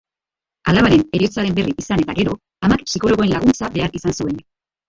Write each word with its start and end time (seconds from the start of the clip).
Alabaren 0.71 1.03
heriotzaren 1.17 1.59
berri 1.59 1.75
izan 1.83 2.03
eta 2.05 2.17
gero, 2.21 2.35
amak 2.69 2.85
psikologoen 2.91 3.33
laguntza 3.35 3.71
behar 3.77 3.99
izan 4.01 4.19
zuen. 4.19 4.43